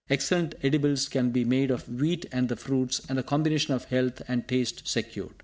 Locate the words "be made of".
1.29-1.87